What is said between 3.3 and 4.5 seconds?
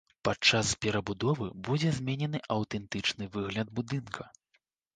выгляд будынка.